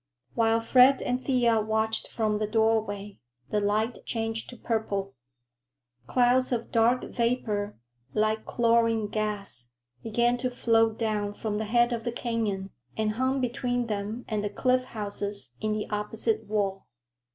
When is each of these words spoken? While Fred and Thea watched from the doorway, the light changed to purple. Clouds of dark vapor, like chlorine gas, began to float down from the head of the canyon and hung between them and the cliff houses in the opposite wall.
While 0.33 0.61
Fred 0.61 1.03
and 1.03 1.23
Thea 1.23 1.61
watched 1.61 2.07
from 2.07 2.39
the 2.39 2.47
doorway, 2.47 3.19
the 3.51 3.59
light 3.59 4.03
changed 4.03 4.49
to 4.49 4.57
purple. 4.57 5.13
Clouds 6.07 6.51
of 6.51 6.71
dark 6.71 7.03
vapor, 7.03 7.77
like 8.15 8.43
chlorine 8.43 9.07
gas, 9.09 9.69
began 10.01 10.37
to 10.37 10.49
float 10.49 10.97
down 10.97 11.35
from 11.35 11.59
the 11.59 11.65
head 11.65 11.93
of 11.93 12.03
the 12.03 12.11
canyon 12.11 12.71
and 12.97 13.11
hung 13.11 13.41
between 13.41 13.85
them 13.85 14.25
and 14.27 14.43
the 14.43 14.49
cliff 14.49 14.85
houses 14.85 15.53
in 15.61 15.71
the 15.71 15.87
opposite 15.91 16.45
wall. 16.45 16.87